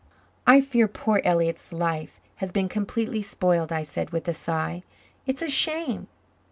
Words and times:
"I 0.47 0.61
fear 0.61 0.87
poor 0.87 1.21
Elliott's 1.23 1.71
life 1.71 2.19
has 2.37 2.51
been 2.51 2.67
completely 2.67 3.21
spoiled," 3.21 3.71
I 3.71 3.83
said, 3.83 4.09
with 4.09 4.27
a 4.27 4.33
sigh. 4.33 4.81
"It's 5.27 5.43
a 5.43 5.47
shame." 5.49 6.07